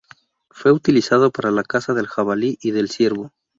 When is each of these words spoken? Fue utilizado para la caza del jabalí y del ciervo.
Fue 0.49 0.71
utilizado 0.71 1.29
para 1.29 1.51
la 1.51 1.61
caza 1.63 1.93
del 1.93 2.07
jabalí 2.07 2.57
y 2.59 2.71
del 2.71 2.89
ciervo. 2.89 3.29